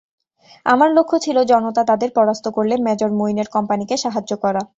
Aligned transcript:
আমার 0.65 0.89
লক্ষ্য 0.93 1.17
ছিল 1.25 1.37
জনতা 1.43 1.81
তাদের 1.83 2.09
পরাস্ত 2.15 2.45
করলে 2.55 2.75
মেজর 2.85 3.11
মঈনের 3.19 3.47
কোম্পানিকে 3.55 3.95
সাহায্য 3.97 4.31
করা। 4.43 4.61